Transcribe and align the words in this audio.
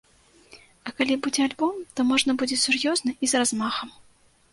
А 0.87 0.93
калі 1.01 1.17
будзе 1.27 1.41
альбом, 1.47 1.75
то 1.99 2.05
можна 2.11 2.35
будзе 2.43 2.57
сур'ёзна 2.63 3.11
і 3.13 3.25
з 3.35 3.43
размахам. 3.45 3.89